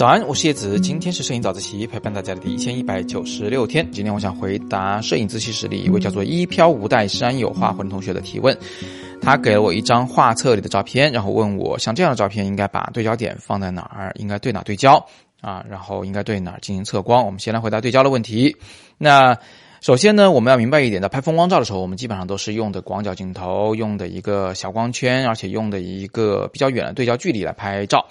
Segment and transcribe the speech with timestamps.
[0.00, 3.86] 早安，我是叶子，今天是摄影早自习陪伴大家的第一千一百九十六天。
[3.92, 8.56] 今天我想回答摄影自习室里一位叫做一飘无带山有画魂同学的提问。
[9.20, 15.06] 他给了我一张画册里的照片，然后问我像这样的照片应该把对焦点放在哪儿，应该对哪对焦
[15.42, 15.62] 啊？
[15.68, 17.26] 然后应该对哪儿进行测光？
[17.26, 18.56] 我们先来回答对焦的问题。
[18.96, 19.36] 那
[19.82, 28.06] 首先呢，我们要明白一点在，拍风光照的时候，我们基本上都是用的广角镜头，用的一个小光圈，而且用的一个比较远的对焦距离来拍照。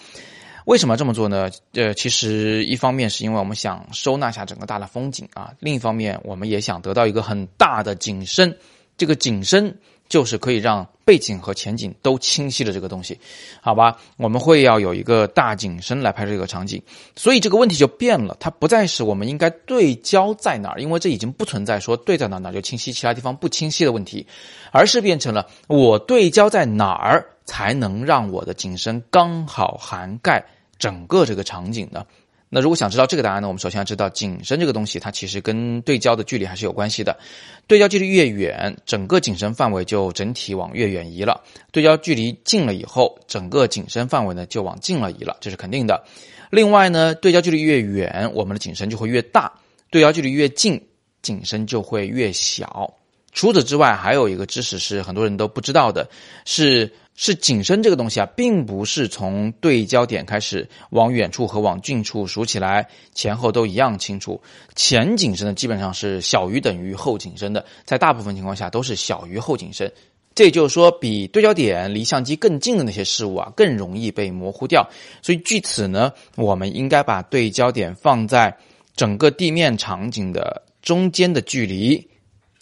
[0.69, 1.49] 为什么这么做呢？
[1.73, 8.55] 呃，其实一方面是因为我们想收纳下整个大的风景啊，另一方面我们也想得到一个很大的景深。
[8.95, 9.75] 这个景深
[10.07, 13.19] 就是可以让背景和前景都清晰的这个东西，
[13.61, 13.97] 好吧？
[14.17, 16.79] 我们会要有一个大景深来拍摄这个场景，
[17.15, 24.27] 所以这个问题就变了，它不再是我们应该对焦在哪儿，因为这已经不存在说对在哪哪儿就清晰，其他地方不清晰的问题，
[24.71, 30.45] 而是变成了我对焦在哪儿才能让我的景深刚好涵盖。
[30.79, 32.05] 整个这个场景呢，
[32.47, 37.19] 那如果想知道这个答案呢，我们首先要知道景深这个东西，它其实跟对焦的距离还是有关系的。
[37.67, 46.03] 对焦距离越远，整个景深范围就整体往越远移了；对焦距离近了以后，整个景深范围呢就往近了移了，这是肯定的。
[46.49, 49.51] 另外呢，对焦距离越远，我们的景深就会越大；
[49.91, 50.81] 对焦距离越近，
[51.21, 52.91] 景深就会越小。
[53.31, 56.09] 除此之外，还有一个知识是很多人都不知道的，
[56.45, 56.91] 是。
[57.21, 64.41] 是景深这个东西啊，并不是从对焦点开始往远处和往近处数起来前后都一样清楚。
[64.73, 69.91] 前景深呢，基本上是小于等于后景深的，在大部分情况下都是小于后景深。
[70.33, 74.89] 这也就是说，比对焦点离相机更近的那些事物啊，更容易被模糊掉。
[75.21, 78.57] 所以据此呢，我们应该把对焦点放在
[78.95, 82.01] 整个地面场景的中间的距离，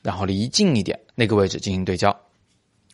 [0.01, 2.26] 然后离近一点那个位置进行对焦。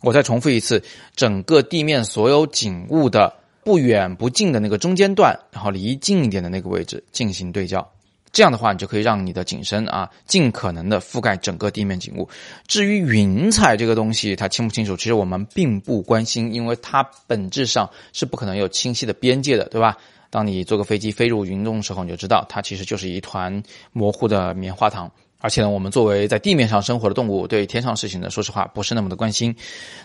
[0.03, 0.83] 我再重复一次，
[1.15, 7.89] 整个地面所有景物的不远不近的那个中间段，然后离近一点的那个位置进行对焦，
[8.33, 12.27] 这样的话，你就可以让你的景深啊尽可能的覆盖整个地面景物。
[12.67, 19.97] 至于云彩这个东西，它清不清楚，其实我们并不关心，因为它本质上是不可能有清晰的边界的，对吧？
[20.29, 23.63] 当你坐个飞机飞入云中的时候，你就知道它其实就是一团
[23.93, 25.09] 模糊的棉花糖。
[25.43, 29.53] 而且呢，我们作为在地面上生活的动物，对天上事情呢，说实话不是那么的关心。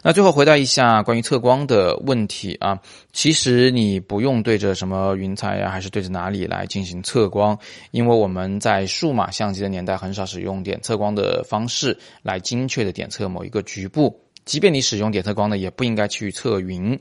[0.02, 2.80] 那最后回答一下关于测光的问题啊，
[3.12, 7.56] 其实你不用对着什么云彩呀，还是对着哪里来进行测光，
[7.92, 14.20] 因为我们在数码相机的年代很少使用点测光的方式来精确的点测某一个局部。
[14.44, 16.98] 即便你使用点测光呢，也不应该去测云。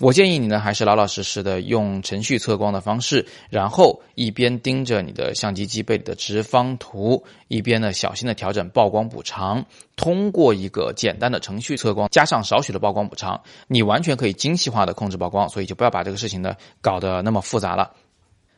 [0.00, 9.64] 我建议你呢，还是老老实实的用程序测光的方式，然后一边盯着你的相机机背的直方图，一边呢小心的调整曝光补偿。
[9.96, 15.48] 通过一个简单的程序测光，加上少许的曝光补偿，你完全可以精细化的控制曝光。
[15.48, 17.92] 所以就不要把这个事情呢搞得那么复杂了。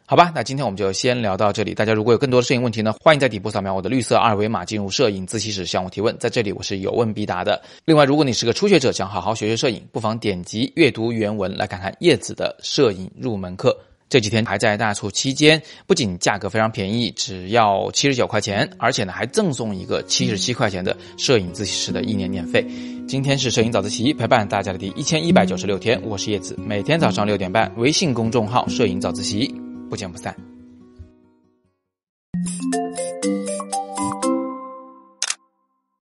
[0.09, 1.75] 好吧，那今天我们就先聊到这里。
[1.75, 7.61] 大家如果有更多的摄影问题呢，欢迎在底部扫描我的绿色二维码进入摄影自习室向我提问，在这里我是有问必答的。
[7.84, 13.77] 另外，如果你是个初学者，想好好学学摄影，不妨点击阅读原文来看看叶子的摄影入门课。
[14.09, 22.65] 这几天还在大促期间，不仅价格非常便宜，只要七十九块钱，而且呢还赠送一个七十七块钱的摄影自习室的一年年费。
[23.09, 29.53] 今天是摄影早自习陪伴大家的第一千一百九十六天，我是叶子，每天早上六点半，微信公众号摄影早自习。
[29.89, 30.35] 不见不散。